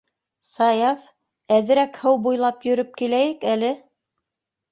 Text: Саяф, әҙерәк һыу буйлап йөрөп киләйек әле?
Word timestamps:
Саяф, 0.51 1.03
әҙерәк 1.57 1.99
һыу 2.05 2.17
буйлап 2.23 2.65
йөрөп 2.69 2.97
киләйек 3.01 3.45
әле? 3.53 3.69